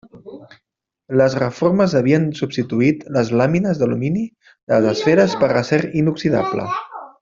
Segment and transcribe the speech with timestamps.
[1.21, 4.27] Les reformes havien substituït les làmines d'alumini
[4.73, 6.71] de les esferes per acer inoxidable.